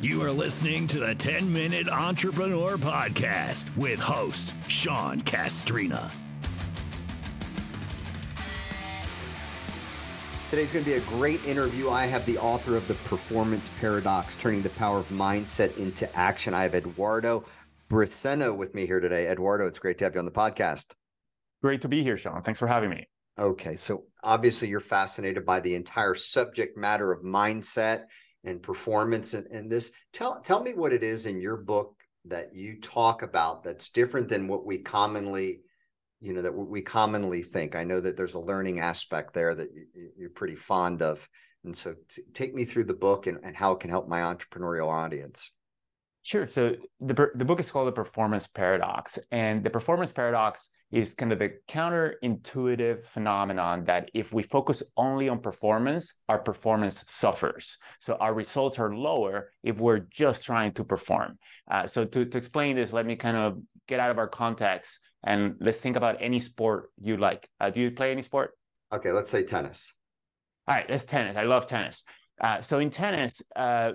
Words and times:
You 0.00 0.22
are 0.22 0.32
listening 0.32 0.86
to 0.88 1.00
the 1.00 1.14
10 1.14 1.52
Minute 1.52 1.88
Entrepreneur 1.88 2.78
Podcast 2.78 3.74
with 3.76 4.00
host 4.00 4.54
Sean 4.66 5.20
Castrina. 5.20 6.10
Today's 10.50 10.72
going 10.72 10.84
to 10.84 10.90
be 10.90 10.96
a 10.96 11.00
great 11.02 11.44
interview. 11.44 11.90
I 11.90 12.06
have 12.06 12.26
the 12.26 12.38
author 12.38 12.76
of 12.76 12.88
The 12.88 12.94
Performance 12.94 13.70
Paradox, 13.78 14.34
Turning 14.36 14.62
the 14.62 14.70
Power 14.70 14.98
of 14.98 15.08
Mindset 15.10 15.76
into 15.76 16.12
Action. 16.16 16.54
I 16.54 16.62
have 16.62 16.74
Eduardo 16.74 17.44
Briceño 17.88 18.56
with 18.56 18.74
me 18.74 18.86
here 18.86 19.00
today. 19.00 19.28
Eduardo, 19.28 19.66
it's 19.66 19.78
great 19.78 19.98
to 19.98 20.04
have 20.04 20.14
you 20.14 20.18
on 20.18 20.24
the 20.24 20.32
podcast. 20.32 20.92
Great 21.62 21.82
to 21.82 21.88
be 21.88 22.02
here, 22.02 22.16
Sean. 22.16 22.42
Thanks 22.42 22.58
for 22.58 22.66
having 22.66 22.90
me. 22.90 23.06
Okay, 23.38 23.76
so 23.76 24.04
obviously 24.24 24.68
you're 24.68 24.80
fascinated 24.80 25.46
by 25.46 25.60
the 25.60 25.74
entire 25.74 26.14
subject 26.14 26.76
matter 26.76 27.12
of 27.12 27.22
mindset 27.22 28.06
and 28.44 28.62
performance 28.62 29.34
and, 29.34 29.70
this. 29.70 29.92
Tell 30.12 30.40
tell 30.40 30.62
me 30.62 30.72
what 30.74 30.92
it 30.92 31.02
is 31.02 31.26
in 31.26 31.40
your 31.40 31.56
book 31.56 31.94
that 32.26 32.54
you 32.54 32.80
talk 32.80 33.22
about 33.22 33.62
that's 33.62 33.90
different 33.90 34.28
than 34.28 34.48
what 34.48 34.66
we 34.66 34.78
commonly 34.78 35.62
you 36.20 36.34
know 36.34 36.42
that 36.42 36.52
we 36.52 36.82
commonly 36.82 37.42
think. 37.42 37.74
I 37.74 37.84
know 37.84 38.00
that 38.00 38.16
there's 38.16 38.34
a 38.34 38.40
learning 38.40 38.80
aspect 38.80 39.32
there 39.32 39.54
that 39.54 39.68
you, 40.18 40.26
are 40.26 40.30
pretty 40.30 40.54
fond 40.54 41.02
of. 41.02 41.26
And 41.64 41.76
so 41.76 41.94
t- 42.08 42.22
take 42.32 42.54
me 42.54 42.64
through 42.64 42.84
the 42.84 42.94
book 42.94 43.26
and, 43.26 43.38
and 43.42 43.56
how 43.56 43.72
it 43.72 43.80
can 43.80 43.90
help 43.90 44.08
my 44.08 44.20
entrepreneurial 44.20 44.88
audience. 44.88 45.50
Sure. 46.22 46.46
So 46.46 46.76
the 47.00 47.28
the 47.34 47.44
book 47.44 47.60
is 47.60 47.70
called 47.70 47.88
the 47.88 47.92
Performance 47.92 48.46
Paradox, 48.46 49.18
and 49.30 49.64
the 49.64 49.70
Performance 49.70 50.12
Paradox 50.12 50.68
is 50.92 51.14
kind 51.14 51.32
of 51.32 51.38
the 51.38 51.52
counterintuitive 51.68 53.04
phenomenon 53.04 53.84
that 53.84 54.10
if 54.14 54.32
we 54.32 54.42
focus 54.42 54.82
only 54.96 55.28
on 55.28 55.38
performance, 55.38 56.14
our 56.28 56.38
performance 56.38 57.04
suffers. 57.08 57.78
So 58.00 58.14
our 58.14 58.34
results 58.34 58.78
are 58.78 58.94
lower 58.94 59.50
if 59.62 59.78
we're 59.78 60.06
just 60.10 60.44
trying 60.44 60.72
to 60.72 60.84
perform. 60.84 61.38
Uh, 61.70 61.86
so 61.86 62.04
to 62.04 62.24
to 62.24 62.38
explain 62.38 62.76
this, 62.76 62.92
let 62.92 63.06
me 63.06 63.16
kind 63.16 63.36
of 63.36 63.58
get 63.86 64.00
out 64.00 64.10
of 64.10 64.18
our 64.18 64.28
context 64.28 64.98
and 65.24 65.54
let's 65.60 65.78
think 65.78 65.96
about 65.96 66.16
any 66.20 66.40
sport 66.40 66.90
you 67.00 67.16
like. 67.16 67.48
Uh, 67.60 67.70
do 67.70 67.80
you 67.80 67.90
play 67.90 68.10
any 68.10 68.22
sport? 68.22 68.52
Okay, 68.92 69.12
let's 69.12 69.30
say 69.30 69.44
tennis. 69.44 69.92
All 70.66 70.76
right, 70.76 70.88
that's 70.88 71.04
tennis. 71.04 71.36
I 71.36 71.44
love 71.44 71.66
tennis. 71.66 72.02
Uh, 72.40 72.60
so 72.60 72.78
in 72.78 72.90
tennis, 72.90 73.42
uh, 73.54 73.92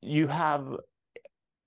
you 0.00 0.28
have 0.28 0.68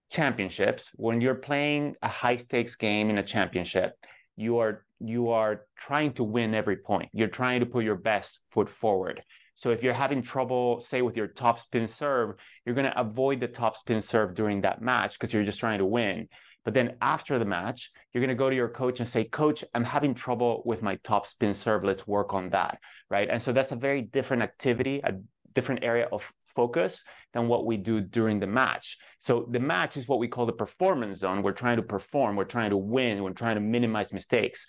championships, 0.09 0.89
when 0.95 1.21
you're 1.21 1.35
playing 1.35 1.95
a 2.01 2.07
high 2.07 2.37
stakes 2.37 2.75
game 2.75 3.09
in 3.09 3.17
a 3.17 3.23
championship, 3.23 3.93
you 4.39 4.57
are 4.57 4.85
you 4.99 5.29
are 5.29 5.65
trying 5.77 6.13
to 6.13 6.23
win 6.23 6.53
every 6.53 6.77
point. 6.77 7.09
You're 7.13 7.27
trying 7.27 7.59
to 7.59 7.65
put 7.65 7.83
your 7.83 7.95
best 7.95 8.39
foot 8.51 8.69
forward. 8.69 9.21
So 9.55 9.71
if 9.71 9.83
you're 9.83 9.93
having 9.93 10.21
trouble, 10.21 10.79
say 10.79 11.01
with 11.01 11.17
your 11.17 11.27
top 11.27 11.59
spin 11.59 11.87
serve, 11.87 12.35
you're 12.65 12.75
going 12.75 12.89
to 12.89 12.99
avoid 12.99 13.41
the 13.41 13.47
top 13.47 13.75
spin 13.75 14.01
serve 14.01 14.33
during 14.33 14.61
that 14.61 14.81
match 14.81 15.19
because 15.19 15.33
you're 15.33 15.43
just 15.43 15.59
trying 15.59 15.79
to 15.79 15.85
win. 15.85 16.29
But 16.63 16.73
then 16.73 16.95
after 17.01 17.37
the 17.39 17.45
match, 17.45 17.91
you're 18.13 18.21
going 18.21 18.29
to 18.29 18.35
go 18.35 18.49
to 18.49 18.55
your 18.55 18.69
coach 18.69 18.99
and 18.99 19.09
say, 19.09 19.25
Coach, 19.25 19.63
I'm 19.73 19.83
having 19.83 20.13
trouble 20.13 20.61
with 20.65 20.81
my 20.81 20.95
top 21.03 21.27
spin 21.27 21.53
serve. 21.53 21.83
Let's 21.83 22.07
work 22.07 22.33
on 22.33 22.49
that. 22.51 22.79
Right. 23.09 23.29
And 23.29 23.41
so 23.41 23.51
that's 23.51 23.71
a 23.71 23.75
very 23.75 24.01
different 24.01 24.43
activity, 24.43 25.01
a 25.03 25.13
different 25.59 25.83
area 25.83 26.07
of 26.15 26.21
focus 26.59 27.03
than 27.33 27.43
what 27.51 27.65
we 27.69 27.75
do 27.89 27.95
during 28.17 28.39
the 28.39 28.47
match. 28.61 28.97
So 29.19 29.33
the 29.55 29.59
match 29.73 29.93
is 29.97 30.07
what 30.07 30.19
we 30.23 30.29
call 30.33 30.45
the 30.45 30.61
performance 30.65 31.19
zone. 31.19 31.43
We're 31.43 31.61
trying 31.63 31.79
to 31.83 31.87
perform, 31.95 32.31
we're 32.35 32.55
trying 32.57 32.71
to 32.75 32.81
win, 32.95 33.23
we're 33.23 33.41
trying 33.43 33.57
to 33.59 33.65
minimize 33.77 34.11
mistakes. 34.19 34.59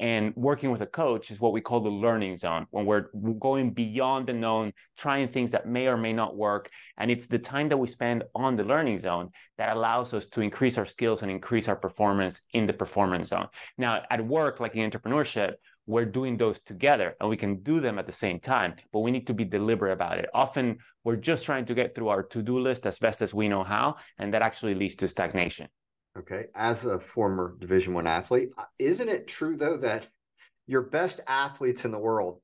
And 0.00 0.24
working 0.34 0.70
with 0.72 0.80
a 0.80 0.92
coach 1.02 1.30
is 1.30 1.40
what 1.40 1.52
we 1.52 1.60
call 1.60 1.80
the 1.80 1.90
learning 2.06 2.36
zone, 2.44 2.62
when 2.70 2.86
we're 2.86 3.08
going 3.48 3.66
beyond 3.84 4.22
the 4.26 4.32
known, 4.32 4.72
trying 4.96 5.28
things 5.28 5.50
that 5.50 5.68
may 5.76 5.86
or 5.92 5.98
may 5.98 6.14
not 6.14 6.38
work. 6.48 6.64
And 6.96 7.10
it's 7.10 7.26
the 7.26 7.38
time 7.38 7.68
that 7.68 7.76
we 7.82 7.86
spend 7.86 8.24
on 8.34 8.56
the 8.56 8.64
learning 8.64 8.98
zone 8.98 9.28
that 9.58 9.76
allows 9.76 10.14
us 10.14 10.26
to 10.30 10.40
increase 10.40 10.78
our 10.78 10.86
skills 10.86 11.20
and 11.20 11.30
increase 11.30 11.68
our 11.68 11.76
performance 11.76 12.40
in 12.58 12.66
the 12.66 12.72
performance 12.82 13.28
zone. 13.28 13.48
Now, 13.76 13.92
at 14.10 14.26
work, 14.26 14.58
like 14.58 14.74
in 14.74 14.90
entrepreneurship, 14.90 15.52
we're 15.90 16.06
doing 16.06 16.36
those 16.36 16.60
together 16.62 17.16
and 17.20 17.28
we 17.28 17.36
can 17.36 17.56
do 17.62 17.80
them 17.80 17.98
at 17.98 18.06
the 18.06 18.12
same 18.12 18.38
time, 18.38 18.74
but 18.92 19.00
we 19.00 19.10
need 19.10 19.26
to 19.26 19.34
be 19.34 19.44
deliberate 19.44 19.92
about 19.92 20.18
it. 20.18 20.30
Often 20.32 20.78
we're 21.02 21.16
just 21.16 21.44
trying 21.44 21.64
to 21.64 21.74
get 21.74 21.94
through 21.94 22.08
our 22.08 22.22
to 22.22 22.42
do 22.42 22.60
list 22.60 22.86
as 22.86 22.98
best 22.98 23.20
as 23.22 23.34
we 23.34 23.48
know 23.48 23.64
how, 23.64 23.96
and 24.18 24.32
that 24.32 24.42
actually 24.42 24.74
leads 24.74 24.94
to 24.96 25.08
stagnation. 25.08 25.66
Okay. 26.16 26.46
As 26.54 26.84
a 26.84 26.98
former 26.98 27.56
Division 27.58 27.92
One 27.94 28.06
athlete, 28.06 28.50
uh, 28.56 28.64
isn't 28.78 29.08
it 29.08 29.26
true 29.26 29.56
though 29.56 29.76
that 29.78 30.06
your 30.66 30.82
best 30.82 31.20
athletes 31.26 31.84
in 31.84 31.90
the 31.90 31.98
world 31.98 32.40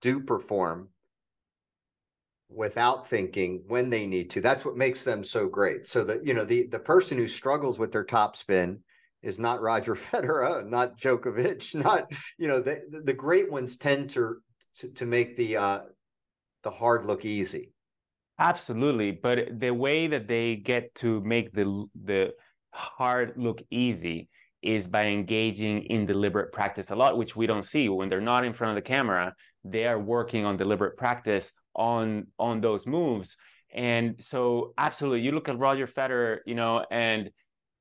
do 0.00 0.20
perform 0.20 0.88
without 2.48 3.06
thinking 3.06 3.62
when 3.68 3.90
they 3.90 4.06
need 4.06 4.30
to? 4.30 4.40
That's 4.40 4.64
what 4.64 4.76
makes 4.76 5.04
them 5.04 5.22
so 5.22 5.48
great. 5.48 5.86
So 5.86 6.02
that 6.04 6.26
you 6.26 6.34
know 6.34 6.44
the 6.44 6.66
the 6.66 6.80
person 6.80 7.16
who 7.16 7.28
struggles 7.28 7.78
with 7.78 7.92
their 7.92 8.04
top 8.04 8.34
spin 8.34 8.80
is 9.26 9.38
not 9.38 9.60
Roger 9.60 9.94
Federer, 10.08 10.66
not 10.66 10.98
Djokovic, 10.98 11.74
not 11.74 12.10
you 12.38 12.48
know 12.48 12.60
the 12.60 12.82
the 13.04 13.12
great 13.12 13.50
ones 13.50 13.76
tend 13.76 14.10
to 14.10 14.36
to, 14.76 14.92
to 14.92 15.06
make 15.06 15.36
the 15.36 15.56
uh, 15.56 15.80
the 16.62 16.70
hard 16.70 17.04
look 17.04 17.24
easy. 17.24 17.72
Absolutely, 18.38 19.10
but 19.10 19.60
the 19.60 19.70
way 19.70 20.06
that 20.06 20.28
they 20.28 20.56
get 20.56 20.94
to 20.96 21.20
make 21.22 21.52
the 21.52 21.86
the 22.04 22.32
hard 22.72 23.32
look 23.36 23.62
easy 23.70 24.28
is 24.62 24.86
by 24.86 25.06
engaging 25.06 25.82
in 25.84 26.06
deliberate 26.06 26.52
practice 26.52 26.90
a 26.90 26.96
lot, 26.96 27.16
which 27.16 27.36
we 27.36 27.46
don't 27.46 27.64
see 27.64 27.88
when 27.88 28.08
they're 28.08 28.20
not 28.20 28.44
in 28.44 28.52
front 28.52 28.70
of 28.70 28.74
the 28.76 28.88
camera. 28.88 29.34
They 29.64 29.86
are 29.86 29.98
working 29.98 30.44
on 30.44 30.56
deliberate 30.56 30.96
practice 30.96 31.52
on 31.74 32.26
on 32.38 32.60
those 32.60 32.86
moves, 32.86 33.36
and 33.74 34.22
so 34.22 34.72
absolutely, 34.78 35.22
you 35.22 35.32
look 35.32 35.48
at 35.48 35.58
Roger 35.58 35.86
Federer, 35.86 36.38
you 36.46 36.54
know, 36.54 36.84
and 36.90 37.30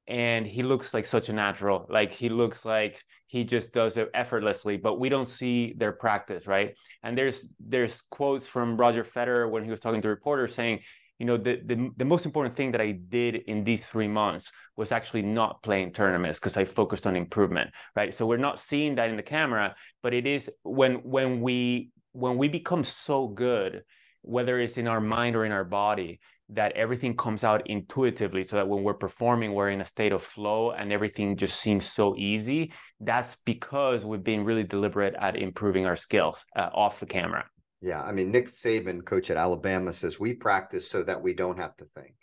and 0.08 0.46
he 0.46 0.62
looks 0.62 0.94
like 0.94 1.06
such 1.06 1.30
a 1.30 1.34
natural 1.34 1.86
like 1.90 2.12
he 2.12 2.30
looks 2.30 2.64
like 2.64 3.02
he 3.28 3.44
just 3.44 3.72
does 3.74 3.98
it 3.98 4.10
effortlessly 4.14 4.78
but 4.78 5.00
we 5.00 5.10
don't 5.10 5.28
see 5.28 5.74
their 5.78 5.92
practice 5.92 6.46
right? 6.48 6.76
And 7.04 7.18
there's 7.18 7.48
there's 7.60 8.02
quotes 8.12 8.48
from 8.48 8.78
roger 8.78 9.04
federer 9.04 9.50
when 9.50 9.64
he 9.64 9.72
was 9.72 9.80
talking 9.80 10.02
to 10.02 10.10
reporters 10.10 10.54
saying 10.54 10.82
you 11.20 11.26
know 11.26 11.38
the, 11.38 11.62
the, 11.66 11.90
the 11.98 12.06
most 12.06 12.26
important 12.26 12.56
thing 12.56 12.72
that 12.72 12.82
i 12.82 12.92
did 12.92 13.36
in 13.48 13.64
these 13.64 13.86
three 13.86 14.08
months 14.08 14.52
was 14.76 14.92
actually 14.92 15.22
not 15.22 15.64
playing 15.64 15.92
tournaments 15.92 16.40
because 16.40 16.58
i 16.58 16.66
focused 16.66 17.08
on 17.08 17.16
improvement 17.16 17.72
right? 17.96 18.14
So 18.14 18.26
we're 18.26 18.38
not 18.38 18.60
seeing 18.60 18.96
that 18.96 19.10
in 19.10 19.16
the 19.16 19.24
camera 19.24 19.76
but 20.04 20.14
it 20.14 20.28
is 20.28 20.50
when 20.64 20.96
when 20.96 21.42
we 21.42 21.92
when 22.12 22.38
we 22.38 22.48
become 22.48 22.84
so 22.84 23.28
good 23.28 23.84
whether 24.22 24.60
it's 24.60 24.78
in 24.78 24.88
our 24.88 25.02
mind 25.02 25.36
or 25.36 25.46
in 25.46 25.52
our 25.52 25.64
body 25.64 26.20
that 26.50 26.72
everything 26.74 27.16
comes 27.18 27.44
out 27.44 27.68
intuitively 27.68 28.44
so 28.44 28.56
that 28.56 28.68
when 28.68 28.84
we're 28.84 28.94
performing 28.94 29.54
we're 29.54 29.70
in 29.70 29.82
a 29.82 29.86
state 29.86 30.12
of 30.12 30.22
flow 30.22 30.72
and 30.72 30.94
everything 30.94 31.36
just 31.36 31.60
seems 31.60 31.90
so 31.90 32.16
easy. 32.18 32.72
That's 33.00 33.38
because 33.38 34.06
we've 34.06 34.24
been 34.24 34.46
really 34.46 34.64
deliberate 34.64 35.16
at 35.20 35.36
improving 35.36 35.86
our 35.86 35.96
skills 35.96 36.46
uh, 36.56 36.70
off 36.74 37.00
the 37.00 37.06
camera. 37.06 37.46
Yeah 37.82 38.02
i 38.04 38.12
mean 38.12 38.32
nick 38.32 38.52
saban 38.52 39.06
coach 39.06 39.30
at 39.30 39.38
alabama 39.38 39.94
says 39.94 40.20
we 40.20 40.34
practice 40.34 40.90
so 40.90 41.04
that 41.04 41.22
we 41.22 41.34
don't 41.34 41.60
have 41.60 41.76
to 41.78 41.86
think. 41.96 42.16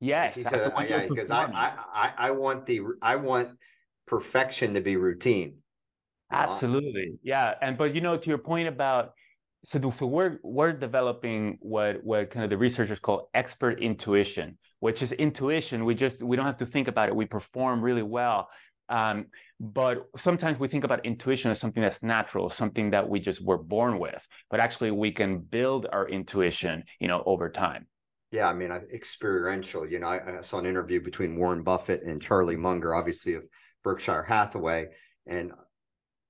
Yes 0.00 0.36
he 0.36 0.42
said, 0.42 0.72
yeah 0.88 1.06
because 1.08 1.30
I, 1.30 1.44
I 1.92 2.12
i 2.16 2.30
want 2.30 2.66
the 2.66 2.80
i 3.02 3.16
want 3.16 3.50
perfection 4.06 4.74
to 4.74 4.80
be 4.80 4.96
routine. 4.96 5.56
Absolutely 6.30 7.18
yeah 7.22 7.54
and 7.60 7.76
but 7.76 7.94
you 7.94 8.00
know 8.00 8.16
to 8.16 8.28
your 8.28 8.38
point 8.38 8.68
about 8.68 9.12
so, 9.64 9.90
so 9.90 10.06
we're 10.06 10.38
we're 10.42 10.72
developing 10.72 11.58
what 11.60 12.02
what 12.04 12.30
kind 12.30 12.44
of 12.44 12.50
the 12.50 12.56
researchers 12.56 13.00
call 13.00 13.30
expert 13.34 13.80
intuition, 13.80 14.58
which 14.80 15.02
is 15.02 15.12
intuition. 15.12 15.84
We 15.84 15.94
just 15.94 16.22
we 16.22 16.36
don't 16.36 16.46
have 16.46 16.58
to 16.58 16.66
think 16.66 16.88
about 16.88 17.08
it. 17.08 17.16
We 17.16 17.26
perform 17.26 17.82
really 17.82 18.02
well. 18.02 18.48
Um, 18.88 19.26
but 19.60 20.08
sometimes 20.16 20.58
we 20.58 20.68
think 20.68 20.84
about 20.84 21.04
intuition 21.04 21.50
as 21.50 21.58
something 21.58 21.82
that's 21.82 22.02
natural, 22.02 22.48
something 22.48 22.90
that 22.90 23.06
we 23.06 23.20
just 23.20 23.44
were 23.44 23.58
born 23.58 23.98
with. 23.98 24.26
But 24.50 24.60
actually, 24.60 24.92
we 24.92 25.10
can 25.12 25.38
build 25.40 25.86
our 25.92 26.08
intuition, 26.08 26.84
you 27.00 27.08
know, 27.08 27.22
over 27.26 27.50
time. 27.50 27.86
Yeah, 28.30 28.48
I 28.48 28.54
mean, 28.54 28.70
experiential. 28.70 29.86
You 29.86 29.98
know, 29.98 30.08
I, 30.08 30.38
I 30.38 30.40
saw 30.42 30.58
an 30.58 30.66
interview 30.66 31.00
between 31.02 31.36
Warren 31.36 31.62
Buffett 31.62 32.02
and 32.04 32.22
Charlie 32.22 32.56
Munger, 32.56 32.94
obviously 32.94 33.34
of 33.34 33.44
Berkshire 33.82 34.22
Hathaway, 34.22 34.88
and 35.26 35.52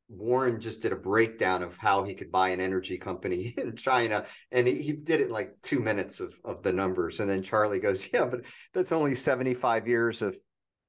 Warren 0.09 0.61
just 0.61 0.83
did 0.83 0.93
a 0.93 0.97
breakdown 0.97 1.63
of 1.63 1.77
how 1.77 2.03
he 2.03 2.15
could 2.15 2.33
buy 2.33 2.51
an 2.51 2.61
energy 2.61 2.99
company 2.99 3.55
in 3.59 3.77
China. 3.77 4.25
And 4.51 4.67
he, 4.67 4.83
he 4.83 4.93
did 4.93 5.21
it 5.21 5.31
like 5.31 5.55
two 5.63 5.81
minutes 5.81 6.21
of, 6.21 6.35
of 6.45 6.63
the 6.63 6.73
numbers. 6.73 7.21
And 7.21 7.29
then 7.29 7.43
Charlie 7.43 7.81
goes, 7.81 8.09
Yeah, 8.13 8.25
but 8.25 8.43
that's 8.73 8.93
only 8.93 9.15
75 9.15 9.89
years 9.89 10.23
of 10.23 10.39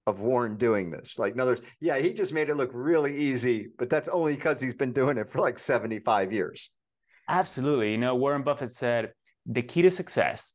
of 0.07 0.21
Warren 0.21 0.57
doing 0.57 0.89
this. 0.89 1.19
Like 1.19 1.33
in 1.33 1.39
other 1.39 1.51
words, 1.51 1.61
yeah, 1.79 1.99
he 1.99 2.13
just 2.13 2.33
made 2.33 2.49
it 2.49 2.57
look 2.57 2.71
really 2.73 3.15
easy, 3.15 3.67
but 3.77 3.89
that's 3.89 4.09
only 4.09 4.35
because 4.35 4.59
he's 4.59 4.73
been 4.73 4.91
doing 4.91 5.17
it 5.17 5.29
for 5.29 5.39
like 5.39 5.59
75 5.59 6.33
years. 6.33 6.71
Absolutely. 7.27 7.91
You 7.91 7.99
know, 7.99 8.15
Warren 8.15 8.41
Buffett 8.41 8.71
said 8.71 9.11
the 9.45 9.61
key 9.61 9.83
to 9.83 9.91
success 9.91 10.51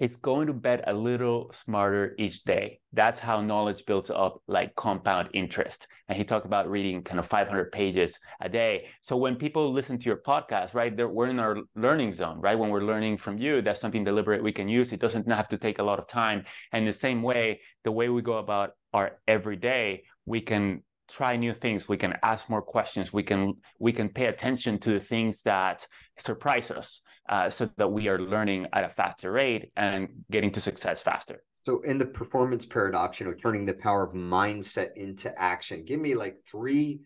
it's 0.00 0.16
going 0.16 0.48
to 0.48 0.52
bet 0.52 0.82
a 0.88 0.92
little 0.92 1.52
smarter 1.52 2.14
each 2.18 2.42
day. 2.44 2.80
That's 2.92 3.18
how 3.18 3.40
knowledge 3.40 3.86
builds 3.86 4.10
up 4.10 4.42
like 4.48 4.74
compound 4.74 5.28
interest. 5.34 5.86
And 6.08 6.18
he 6.18 6.24
talked 6.24 6.46
about 6.46 6.68
reading 6.68 7.02
kind 7.02 7.20
of 7.20 7.26
500 7.26 7.70
pages 7.70 8.18
a 8.40 8.48
day. 8.48 8.86
So 9.02 9.16
when 9.16 9.36
people 9.36 9.72
listen 9.72 9.98
to 9.98 10.06
your 10.06 10.16
podcast, 10.16 10.74
right, 10.74 10.94
we're 10.96 11.28
in 11.28 11.38
our 11.38 11.58
learning 11.76 12.12
zone, 12.12 12.40
right? 12.40 12.58
When 12.58 12.70
we're 12.70 12.84
learning 12.84 13.18
from 13.18 13.38
you, 13.38 13.62
that's 13.62 13.80
something 13.80 14.04
deliberate 14.04 14.42
we 14.42 14.52
can 14.52 14.68
use. 14.68 14.92
It 14.92 15.00
doesn't 15.00 15.30
have 15.30 15.48
to 15.48 15.58
take 15.58 15.78
a 15.78 15.84
lot 15.84 15.98
of 15.98 16.08
time. 16.08 16.44
And 16.72 16.86
the 16.86 16.92
same 16.92 17.22
way, 17.22 17.60
the 17.84 17.92
way 17.92 18.08
we 18.08 18.20
go 18.20 18.38
about 18.38 18.72
our 18.92 19.18
everyday, 19.28 20.04
we 20.26 20.40
can 20.40 20.82
try 21.08 21.36
new 21.36 21.54
things. 21.54 21.88
We 21.88 21.96
can 21.96 22.14
ask 22.22 22.48
more 22.48 22.62
questions. 22.62 23.12
We 23.12 23.22
can 23.22 23.54
we 23.78 23.92
can 23.92 24.08
pay 24.08 24.26
attention 24.26 24.78
to 24.80 24.92
the 24.92 25.00
things 25.00 25.42
that 25.42 25.86
surprise 26.18 26.70
us 26.70 27.02
uh, 27.28 27.50
so 27.50 27.70
that 27.76 27.90
we 27.90 28.08
are 28.08 28.18
learning 28.18 28.68
at 28.72 28.84
a 28.84 28.88
faster 28.88 29.32
rate 29.32 29.70
and 29.76 30.08
getting 30.30 30.52
to 30.52 30.60
success 30.60 31.02
faster. 31.02 31.42
So 31.66 31.80
in 31.80 31.98
the 31.98 32.06
performance 32.06 32.66
paradox 32.66 33.20
you 33.20 33.26
know 33.26 33.34
turning 33.34 33.64
the 33.64 33.74
power 33.74 34.04
of 34.04 34.12
mindset 34.12 34.96
into 34.96 35.36
action 35.40 35.84
give 35.84 36.00
me 36.00 36.14
like 36.14 36.38
three 36.46 37.00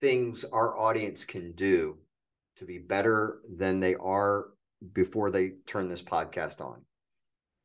things 0.00 0.44
our 0.44 0.78
audience 0.78 1.24
can 1.24 1.52
do 1.52 1.98
to 2.56 2.64
be 2.64 2.78
better 2.78 3.40
than 3.56 3.80
they 3.80 3.94
are 3.96 4.46
before 4.94 5.30
they 5.30 5.52
turn 5.66 5.88
this 5.88 6.02
podcast 6.02 6.60
on 6.60 6.80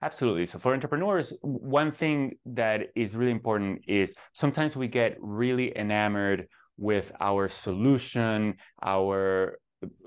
Absolutely. 0.06 0.46
So 0.46 0.60
for 0.60 0.72
entrepreneurs, 0.72 1.34
one 1.42 1.92
thing 1.92 2.38
that 2.46 2.90
is 2.96 3.16
really 3.16 3.32
important 3.32 3.82
is 3.88 4.14
sometimes 4.34 4.76
we 4.76 4.88
get 4.88 5.18
really 5.20 5.76
enamored 5.76 6.48
with 6.78 7.12
our 7.20 7.50
solution, 7.50 8.54
our 8.84 9.58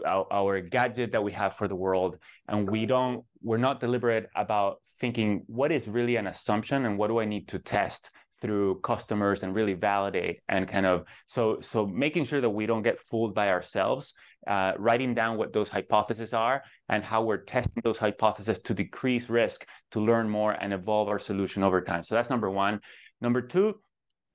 our, 0.06 0.60
gadget 0.60 1.12
that 1.12 1.22
we 1.22 1.32
have 1.32 1.54
for 1.56 1.68
the 1.68 1.74
world 1.74 2.16
and 2.48 2.68
we 2.68 2.84
don't 2.86 3.24
we're 3.42 3.58
not 3.68 3.78
deliberate 3.80 4.26
about 4.34 4.78
thinking 5.00 5.42
what 5.46 5.70
is 5.70 5.86
really 5.86 6.16
an 6.16 6.26
assumption 6.26 6.84
and 6.86 6.98
what 6.98 7.08
do 7.08 7.20
i 7.20 7.24
need 7.24 7.46
to 7.46 7.60
test 7.60 8.10
through 8.40 8.80
customers 8.80 9.42
and 9.42 9.54
really 9.54 9.74
validate 9.74 10.40
and 10.48 10.68
kind 10.68 10.86
of 10.86 11.04
so 11.26 11.60
so 11.60 11.86
making 11.86 12.24
sure 12.24 12.40
that 12.40 12.50
we 12.50 12.66
don't 12.66 12.82
get 12.82 13.00
fooled 13.00 13.34
by 13.34 13.48
ourselves 13.50 14.14
uh, 14.46 14.72
writing 14.78 15.14
down 15.14 15.36
what 15.36 15.52
those 15.52 15.68
hypotheses 15.68 16.32
are 16.32 16.62
and 16.88 17.02
how 17.04 17.22
we're 17.22 17.44
testing 17.44 17.82
those 17.84 17.98
hypotheses 17.98 18.58
to 18.60 18.72
decrease 18.72 19.28
risk 19.28 19.66
to 19.90 20.00
learn 20.00 20.28
more 20.28 20.52
and 20.52 20.72
evolve 20.72 21.08
our 21.08 21.18
solution 21.18 21.62
over 21.62 21.80
time. 21.80 22.02
So 22.02 22.14
that's 22.14 22.30
number 22.30 22.48
one. 22.48 22.80
Number 23.20 23.42
two 23.42 23.80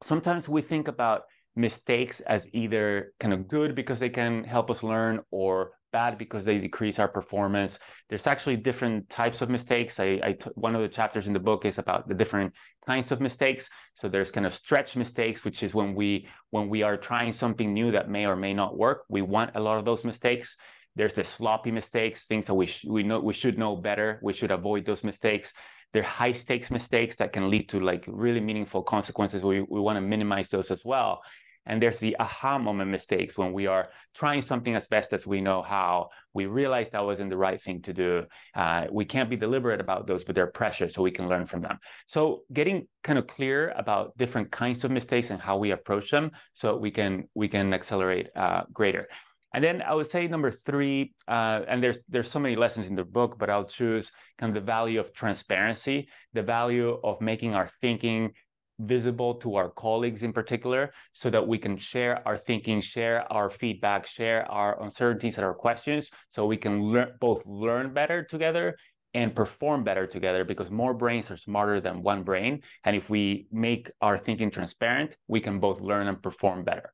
sometimes 0.04 0.50
we 0.50 0.62
think 0.62 0.88
about 0.88 1.24
mistakes 1.56 2.20
as 2.22 2.54
either 2.54 3.14
kind 3.20 3.34
of 3.34 3.48
good 3.48 3.76
because 3.76 4.00
they 4.00 4.10
can 4.10 4.44
help 4.44 4.70
us 4.70 4.84
learn 4.84 5.22
or 5.32 5.72
bad 5.94 6.18
because 6.18 6.44
they 6.44 6.58
decrease 6.58 7.00
our 7.00 7.08
performance. 7.08 7.80
There's 8.10 8.28
actually 8.28 8.58
different 8.58 9.10
types 9.10 9.42
of 9.42 9.50
mistakes. 9.50 10.00
I, 10.00 10.20
I 10.22 10.32
t- 10.34 10.50
one 10.56 10.76
of 10.76 10.82
the 10.82 10.90
chapters 10.90 11.28
in 11.28 11.34
the 11.34 11.40
book 11.40 11.64
is 11.64 11.78
about 11.78 12.10
the 12.10 12.16
different 12.16 12.52
kinds 12.86 13.12
of 13.14 13.22
mistakes. 13.22 13.70
So 13.94 14.10
there's 14.10 14.32
kind 14.32 14.46
of 14.46 14.54
stretch 14.54 14.98
mistakes, 14.98 15.46
which 15.46 15.64
is 15.64 15.74
when 15.74 15.96
we 15.96 16.28
when 16.50 16.68
we 16.68 16.84
are 16.84 16.98
trying 16.98 17.32
something 17.32 17.74
new 17.74 17.92
that 17.92 18.10
may 18.10 18.26
or 18.26 18.36
may 18.36 18.54
not 18.54 18.78
work. 18.78 19.04
We 19.08 19.22
want 19.22 19.52
a 19.56 19.62
lot 19.62 19.78
of 19.78 19.86
those 19.86 20.04
mistakes. 20.04 20.58
There's 20.96 21.14
the 21.14 21.24
sloppy 21.24 21.72
mistakes, 21.72 22.26
things 22.26 22.48
that 22.48 22.56
we 22.56 22.66
sh- 22.66 22.86
we 22.90 23.04
know 23.04 23.20
we 23.22 23.34
should 23.34 23.58
know 23.58 23.76
better. 23.78 24.20
We 24.22 24.34
should 24.34 24.52
avoid 24.52 24.86
those 24.86 25.04
mistakes. 25.04 25.54
They're 25.94 26.04
high 26.04 26.34
stakes 26.34 26.72
mistakes 26.72 27.16
that 27.18 27.34
can 27.34 27.52
lead 27.52 27.70
to 27.70 27.80
like 27.80 28.04
really 28.08 28.42
meaningful 28.42 28.84
consequences. 28.84 29.44
We 29.44 29.62
we 29.62 29.80
want 29.80 29.98
to 29.98 30.02
minimize 30.02 30.50
those 30.50 30.72
as 30.72 30.84
well. 30.84 31.22
And 31.66 31.82
there's 31.82 32.00
the 32.00 32.16
aha 32.20 32.58
moment 32.58 32.92
mistakes 32.92 33.38
when 33.38 33.54
we 33.54 33.68
are 33.68 33.90
trying 34.14 34.42
something 34.42 34.76
as 34.76 34.88
best 34.88 35.14
as 35.14 35.26
we 35.26 35.42
know 35.42 35.62
how. 35.62 36.10
We 36.34 36.46
realize 36.46 36.90
that 36.90 37.06
wasn't 37.06 37.30
the 37.30 37.38
right 37.38 37.62
thing 37.62 37.82
to 37.84 37.94
do. 37.94 38.26
Uh, 38.56 38.88
we 38.92 39.06
can't 39.06 39.30
be 39.30 39.36
deliberate 39.36 39.80
about 39.80 40.08
those, 40.08 40.24
but 40.24 40.36
they're 40.36 40.48
precious, 40.48 40.94
so 40.94 41.04
we 41.04 41.12
can 41.12 41.30
learn 41.30 41.46
from 41.46 41.62
them. 41.62 41.78
So 42.08 42.42
getting 42.52 42.88
kind 43.04 43.20
of 43.20 43.28
clear 43.28 43.70
about 43.78 44.18
different 44.18 44.52
kinds 44.52 44.84
of 44.84 44.92
mistakes 44.92 45.30
and 45.30 45.40
how 45.40 45.58
we 45.58 45.72
approach 45.72 46.12
them, 46.12 46.32
so 46.54 46.76
we 46.76 46.92
can 46.92 47.30
we 47.34 47.48
can 47.48 47.74
accelerate 47.74 48.30
uh, 48.36 48.64
greater. 48.74 49.08
And 49.54 49.64
then 49.64 49.84
I 49.84 49.94
would 49.94 50.08
say 50.08 50.28
number 50.28 50.50
three, 50.50 51.14
uh, 51.28 51.62
and 51.68 51.82
there's 51.84 52.00
there's 52.10 52.30
so 52.30 52.40
many 52.40 52.56
lessons 52.56 52.88
in 52.88 52.96
the 52.96 53.04
book, 53.04 53.38
but 53.38 53.52
I'll 53.52 53.66
choose 53.66 54.12
kind 54.40 54.50
of 54.50 54.56
the 54.56 54.66
value 54.66 55.00
of 55.00 55.14
transparency, 55.14 56.10
the 56.34 56.42
value 56.42 57.00
of 57.04 57.22
making 57.22 57.54
our 57.54 57.70
thinking 57.80 58.34
visible 58.80 59.36
to 59.36 59.56
our 59.56 59.70
colleagues 59.70 60.24
in 60.24 60.34
particular 60.34 60.92
so 61.14 61.30
that 61.30 61.48
we 61.48 61.58
can 61.58 61.78
share 61.78 62.28
our 62.28 62.38
thinking 62.38 62.82
share 62.82 63.32
our 63.32 63.50
feedback 63.50 64.08
share 64.08 64.50
our 64.52 64.82
uncertainties 64.84 65.38
and 65.38 65.46
our 65.46 65.54
questions 65.54 66.10
so 66.30 66.46
we 66.46 66.58
can 66.58 66.82
learn 66.82 67.12
both 67.20 67.46
learn 67.46 67.94
better 67.94 68.24
together 68.24 68.76
and 69.14 69.36
perform 69.36 69.84
better 69.84 70.08
together 70.08 70.44
because 70.44 70.72
more 70.72 70.94
brains 70.94 71.30
are 71.30 71.38
smarter 71.38 71.80
than 71.80 72.02
one 72.02 72.24
brain 72.24 72.62
and 72.84 72.96
if 72.96 73.10
we 73.10 73.48
make 73.52 73.92
our 74.02 74.18
thinking 74.18 74.50
transparent 74.50 75.16
we 75.28 75.40
can 75.40 75.60
both 75.60 75.80
learn 75.80 76.08
and 76.08 76.22
perform 76.22 76.64
better 76.64 76.92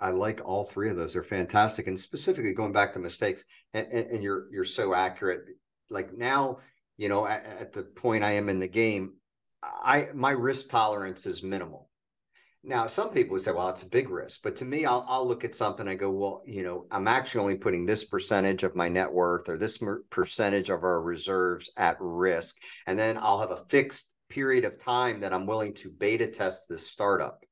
I 0.00 0.10
like 0.10 0.40
all 0.44 0.64
three 0.64 0.90
of 0.90 0.96
those. 0.96 1.12
They're 1.12 1.22
fantastic. 1.22 1.86
And 1.86 1.98
specifically 2.00 2.52
going 2.52 2.72
back 2.72 2.92
to 2.94 2.98
mistakes, 2.98 3.44
and, 3.74 3.86
and, 3.92 4.10
and 4.12 4.22
you're 4.22 4.46
you're 4.50 4.64
so 4.64 4.94
accurate. 4.94 5.44
Like 5.90 6.16
now, 6.16 6.60
you 6.96 7.08
know, 7.08 7.26
at, 7.26 7.44
at, 7.44 7.72
the 7.72 7.82
point 7.82 8.24
I 8.24 8.32
am 8.32 8.48
in 8.48 8.58
the 8.58 8.68
game, 8.68 9.14
I 9.82 10.08
my 10.14 10.30
risk 10.30 10.68
tolerance 10.70 11.26
is 11.26 11.42
minimal. 11.42 11.88
Now, 12.66 12.86
some 12.86 13.10
people 13.10 13.34
would 13.34 13.42
say, 13.42 13.52
well, 13.52 13.68
it's 13.68 13.82
a 13.82 13.90
big 13.90 14.08
risk. 14.08 14.42
But 14.42 14.56
to 14.56 14.64
me, 14.64 14.86
I'll, 14.86 15.04
I'll 15.06 15.28
look 15.28 15.44
at 15.44 15.54
something 15.54 15.86
and 15.86 15.98
go, 15.98 16.10
well, 16.10 16.42
you 16.46 16.62
know, 16.62 16.86
I'm 16.90 17.06
actually 17.06 17.42
only 17.42 17.56
putting 17.56 17.84
this 17.84 18.04
percentage 18.04 18.62
of 18.62 18.74
my 18.74 18.88
net 18.88 19.12
worth 19.12 19.50
or 19.50 19.58
this 19.58 19.78
percentage 20.08 20.70
of 20.70 20.82
our 20.82 21.02
reserves 21.02 21.70
at 21.76 21.98
risk. 22.00 22.56
And 22.86 22.98
then 22.98 23.18
I'll 23.20 23.40
have 23.40 23.50
a 23.50 23.66
fixed 23.68 24.06
period 24.30 24.64
of 24.64 24.78
time 24.78 25.20
that 25.20 25.34
I'm 25.34 25.44
willing 25.44 25.74
to 25.74 25.90
beta 25.90 26.26
test 26.26 26.66
this 26.66 26.86
startup. 26.86 27.44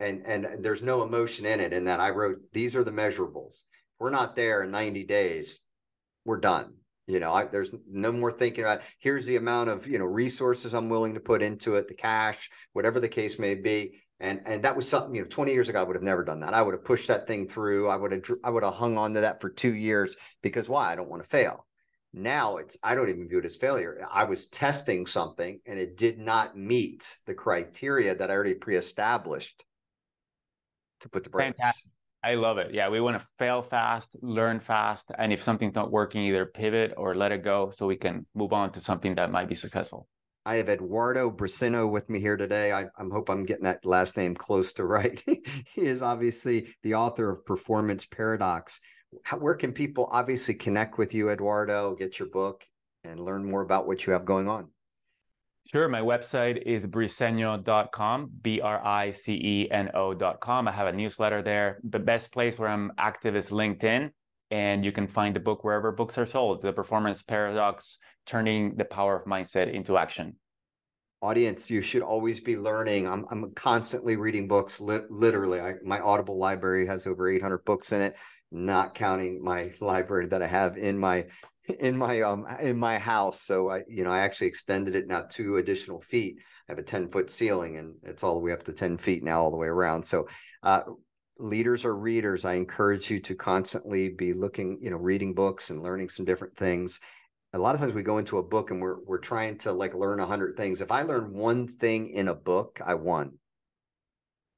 And, 0.00 0.26
and 0.26 0.64
there's 0.64 0.82
no 0.82 1.04
emotion 1.04 1.46
in 1.46 1.60
it. 1.60 1.72
In 1.72 1.84
that 1.84 2.00
I 2.00 2.10
wrote, 2.10 2.38
these 2.52 2.74
are 2.74 2.84
the 2.84 2.90
measurables. 2.90 3.52
If 3.52 4.00
we're 4.00 4.10
not 4.10 4.34
there 4.34 4.64
in 4.64 4.72
90 4.72 5.04
days, 5.04 5.60
we're 6.24 6.40
done 6.40 6.74
you 7.06 7.20
know 7.20 7.32
I, 7.32 7.44
there's 7.44 7.70
no 7.88 8.12
more 8.12 8.32
thinking 8.32 8.64
about 8.64 8.82
here's 8.98 9.26
the 9.26 9.36
amount 9.36 9.70
of 9.70 9.86
you 9.86 9.98
know 9.98 10.04
resources 10.04 10.74
i'm 10.74 10.88
willing 10.88 11.14
to 11.14 11.20
put 11.20 11.42
into 11.42 11.76
it 11.76 11.88
the 11.88 11.94
cash 11.94 12.50
whatever 12.72 13.00
the 13.00 13.08
case 13.08 13.38
may 13.38 13.54
be. 13.54 14.02
And 14.18 14.40
and 14.46 14.62
that 14.64 14.76
was 14.76 14.88
something 14.88 15.14
you 15.14 15.22
know 15.22 15.28
20 15.28 15.52
years 15.52 15.68
ago 15.68 15.80
i 15.80 15.82
would 15.82 15.96
have 15.96 16.02
never 16.02 16.24
done 16.24 16.40
that. 16.40 16.54
I 16.54 16.62
would 16.62 16.72
have 16.74 16.84
pushed 16.84 17.08
that 17.08 17.26
thing 17.26 17.48
through. 17.48 17.88
I 17.88 17.96
would 17.96 18.12
have 18.12 18.22
i 18.44 18.50
would 18.50 18.64
have 18.64 18.74
hung 18.74 18.96
on 18.96 19.14
to 19.14 19.20
that 19.20 19.40
for 19.40 19.50
two 19.50 19.74
years 19.74 20.16
because 20.42 20.68
why? 20.68 20.90
I 20.90 20.96
don't 20.96 21.10
want 21.10 21.22
to 21.22 21.28
fail. 21.28 21.66
Now 22.14 22.56
it's 22.56 22.78
i 22.82 22.94
don't 22.94 23.10
even 23.10 23.28
view 23.28 23.40
it 23.40 23.44
as 23.44 23.56
failure. 23.56 24.06
I 24.10 24.24
was 24.24 24.46
testing 24.46 25.04
something 25.04 25.60
and 25.66 25.78
it 25.78 25.98
did 25.98 26.18
not 26.18 26.56
meet 26.56 27.14
the 27.26 27.34
criteria 27.34 28.14
that 28.14 28.30
i 28.30 28.34
already 28.34 28.54
pre-established 28.54 29.64
to 31.00 31.10
put 31.10 31.24
the 31.24 31.30
brakes. 31.30 31.56
Fantastic. 31.58 31.90
I 32.26 32.34
love 32.34 32.58
it. 32.58 32.74
Yeah, 32.74 32.88
we 32.88 33.00
want 33.00 33.16
to 33.20 33.24
fail 33.38 33.62
fast, 33.62 34.16
learn 34.20 34.58
fast, 34.58 35.12
and 35.16 35.32
if 35.32 35.44
something's 35.44 35.76
not 35.76 35.92
working, 35.92 36.24
either 36.24 36.44
pivot 36.44 36.92
or 36.96 37.14
let 37.14 37.30
it 37.30 37.44
go 37.44 37.70
so 37.72 37.86
we 37.86 37.94
can 37.94 38.26
move 38.34 38.52
on 38.52 38.72
to 38.72 38.80
something 38.80 39.14
that 39.14 39.30
might 39.30 39.48
be 39.48 39.54
successful. 39.54 40.08
I 40.44 40.56
have 40.56 40.68
Eduardo 40.68 41.30
Briceño 41.30 41.88
with 41.88 42.10
me 42.10 42.18
here 42.18 42.36
today. 42.36 42.72
I, 42.72 42.86
I 42.86 43.04
hope 43.12 43.30
I'm 43.30 43.44
getting 43.44 43.62
that 43.62 43.86
last 43.86 44.16
name 44.16 44.34
close 44.34 44.72
to 44.72 44.84
right. 44.96 45.22
he 45.24 45.82
is 45.82 46.02
obviously 46.02 46.74
the 46.82 46.94
author 46.94 47.30
of 47.30 47.46
Performance 47.46 48.04
Paradox. 48.04 48.80
How, 49.22 49.38
where 49.38 49.54
can 49.54 49.72
people 49.72 50.08
obviously 50.10 50.54
connect 50.54 50.98
with 50.98 51.14
you, 51.14 51.30
Eduardo, 51.30 51.94
get 51.94 52.18
your 52.18 52.28
book, 52.28 52.64
and 53.04 53.20
learn 53.20 53.48
more 53.48 53.62
about 53.62 53.86
what 53.86 54.04
you 54.04 54.12
have 54.14 54.24
going 54.24 54.48
on? 54.48 54.70
Sure. 55.66 55.88
My 55.88 56.00
website 56.00 56.62
is 56.62 56.86
briceno.com, 56.86 58.30
B 58.40 58.60
R 58.60 58.86
I 58.86 59.10
C 59.10 59.32
E 59.34 59.68
N 59.72 59.90
O.com. 59.94 60.68
I 60.68 60.70
have 60.70 60.86
a 60.86 60.92
newsletter 60.92 61.42
there. 61.42 61.80
The 61.82 61.98
best 61.98 62.30
place 62.30 62.56
where 62.56 62.68
I'm 62.68 62.92
active 62.98 63.34
is 63.34 63.50
LinkedIn, 63.50 64.10
and 64.52 64.84
you 64.84 64.92
can 64.92 65.08
find 65.08 65.34
the 65.34 65.40
book 65.40 65.64
wherever 65.64 65.90
books 65.90 66.18
are 66.18 66.26
sold 66.26 66.62
The 66.62 66.72
Performance 66.72 67.24
Paradox 67.24 67.98
Turning 68.26 68.76
the 68.76 68.84
Power 68.84 69.16
of 69.16 69.26
Mindset 69.26 69.72
into 69.72 69.98
Action. 69.98 70.36
Audience, 71.20 71.68
you 71.68 71.82
should 71.82 72.02
always 72.02 72.40
be 72.40 72.56
learning. 72.56 73.08
I'm, 73.08 73.24
I'm 73.32 73.50
constantly 73.54 74.14
reading 74.14 74.46
books, 74.46 74.80
li- 74.80 75.00
literally. 75.10 75.60
I, 75.60 75.74
my 75.84 75.98
Audible 75.98 76.38
library 76.38 76.86
has 76.86 77.08
over 77.08 77.28
800 77.28 77.64
books 77.64 77.90
in 77.90 78.02
it, 78.02 78.14
not 78.52 78.94
counting 78.94 79.42
my 79.42 79.72
library 79.80 80.28
that 80.28 80.42
I 80.42 80.46
have 80.46 80.76
in 80.76 80.96
my 80.96 81.26
in 81.68 81.96
my 81.96 82.22
um 82.22 82.46
in 82.60 82.78
my 82.78 82.98
house. 82.98 83.40
So 83.42 83.70
I, 83.70 83.82
you 83.88 84.04
know, 84.04 84.10
I 84.10 84.20
actually 84.20 84.48
extended 84.48 84.96
it 84.96 85.06
now 85.06 85.22
two 85.28 85.56
additional 85.56 86.00
feet. 86.00 86.38
I 86.68 86.72
have 86.72 86.78
a 86.78 86.82
10 86.82 87.10
foot 87.10 87.30
ceiling 87.30 87.76
and 87.76 87.94
it's 88.02 88.22
all 88.22 88.34
the 88.34 88.40
way 88.40 88.52
up 88.52 88.64
to 88.64 88.72
10 88.72 88.98
feet 88.98 89.22
now, 89.22 89.42
all 89.42 89.50
the 89.50 89.56
way 89.56 89.68
around. 89.68 90.04
So 90.04 90.28
uh 90.62 90.82
leaders 91.38 91.84
or 91.84 91.94
readers, 91.96 92.44
I 92.44 92.54
encourage 92.54 93.10
you 93.10 93.20
to 93.20 93.34
constantly 93.34 94.08
be 94.08 94.32
looking, 94.32 94.78
you 94.80 94.90
know, 94.90 94.96
reading 94.96 95.34
books 95.34 95.70
and 95.70 95.82
learning 95.82 96.08
some 96.08 96.24
different 96.24 96.56
things. 96.56 97.00
A 97.52 97.58
lot 97.58 97.74
of 97.74 97.80
times 97.80 97.94
we 97.94 98.02
go 98.02 98.18
into 98.18 98.38
a 98.38 98.42
book 98.42 98.70
and 98.70 98.80
we're 98.80 99.00
we're 99.04 99.18
trying 99.18 99.58
to 99.58 99.72
like 99.72 99.94
learn 99.94 100.20
a 100.20 100.26
hundred 100.26 100.56
things. 100.56 100.80
If 100.80 100.90
I 100.90 101.02
learn 101.02 101.32
one 101.32 101.68
thing 101.68 102.10
in 102.10 102.28
a 102.28 102.34
book, 102.34 102.80
I 102.84 102.94
won. 102.94 103.38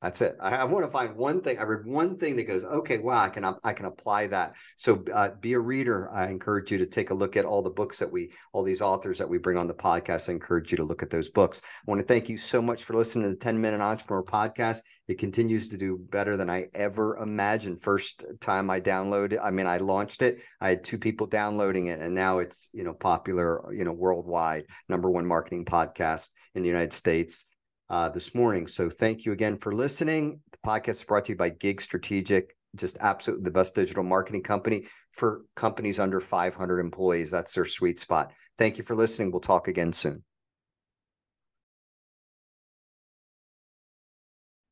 That's 0.00 0.20
it. 0.20 0.36
I, 0.40 0.58
I, 0.58 0.64
want 0.64 0.84
to 0.84 0.90
find 0.92 1.16
one 1.16 1.40
thing. 1.40 1.58
I 1.58 1.64
read 1.64 1.84
one 1.84 2.16
thing 2.16 2.36
that 2.36 2.44
goes, 2.44 2.64
okay, 2.64 2.98
wow, 2.98 3.24
I 3.24 3.30
can 3.30 3.44
I 3.64 3.72
can 3.72 3.86
apply 3.86 4.28
that. 4.28 4.54
So 4.76 5.04
uh, 5.12 5.30
be 5.40 5.54
a 5.54 5.58
reader. 5.58 6.08
I 6.12 6.28
encourage 6.28 6.70
you 6.70 6.78
to 6.78 6.86
take 6.86 7.10
a 7.10 7.14
look 7.14 7.36
at 7.36 7.44
all 7.44 7.62
the 7.62 7.70
books 7.70 7.98
that 7.98 8.12
we, 8.12 8.30
all 8.52 8.62
these 8.62 8.80
authors 8.80 9.18
that 9.18 9.28
we 9.28 9.38
bring 9.38 9.56
on 9.56 9.66
the 9.66 9.74
podcast. 9.74 10.28
I 10.28 10.32
encourage 10.32 10.70
you 10.70 10.76
to 10.76 10.84
look 10.84 11.02
at 11.02 11.10
those 11.10 11.28
books. 11.28 11.62
I 11.64 11.90
want 11.90 12.00
to 12.00 12.06
thank 12.06 12.28
you 12.28 12.38
so 12.38 12.62
much 12.62 12.84
for 12.84 12.94
listening 12.94 13.24
to 13.24 13.30
the 13.30 13.36
10 13.36 13.60
Minute 13.60 13.80
Entrepreneur 13.80 14.22
Podcast. 14.22 14.82
It 15.08 15.18
continues 15.18 15.66
to 15.68 15.76
do 15.76 15.98
better 15.98 16.36
than 16.36 16.48
I 16.48 16.68
ever 16.74 17.16
imagined. 17.16 17.80
First 17.80 18.24
time 18.40 18.70
I 18.70 18.80
downloaded, 18.80 19.40
I 19.42 19.50
mean, 19.50 19.66
I 19.66 19.78
launched 19.78 20.22
it. 20.22 20.38
I 20.60 20.68
had 20.68 20.84
two 20.84 20.98
people 20.98 21.26
downloading 21.26 21.86
it, 21.86 22.00
and 22.00 22.14
now 22.14 22.38
it's 22.38 22.70
you 22.72 22.84
know 22.84 22.94
popular, 22.94 23.74
you 23.74 23.82
know, 23.82 23.92
worldwide, 23.92 24.66
number 24.88 25.10
one 25.10 25.26
marketing 25.26 25.64
podcast 25.64 26.30
in 26.54 26.62
the 26.62 26.68
United 26.68 26.92
States 26.92 27.46
uh, 27.90 28.08
this 28.08 28.34
morning. 28.34 28.66
So 28.66 28.90
thank 28.90 29.24
you 29.24 29.32
again 29.32 29.58
for 29.58 29.72
listening. 29.72 30.40
The 30.52 30.58
podcast 30.66 30.88
is 30.90 31.04
brought 31.04 31.24
to 31.26 31.32
you 31.32 31.36
by 31.36 31.50
Gig 31.50 31.80
Strategic, 31.80 32.54
just 32.76 32.96
absolutely 33.00 33.44
the 33.44 33.50
best 33.50 33.74
digital 33.74 34.02
marketing 34.02 34.42
company 34.42 34.86
for 35.12 35.42
companies 35.56 35.98
under 35.98 36.20
500 36.20 36.78
employees. 36.78 37.30
That's 37.30 37.54
their 37.54 37.64
sweet 37.64 37.98
spot. 37.98 38.32
Thank 38.56 38.78
you 38.78 38.84
for 38.84 38.94
listening. 38.94 39.30
We'll 39.30 39.40
talk 39.40 39.68
again 39.68 39.92
soon. 39.92 40.22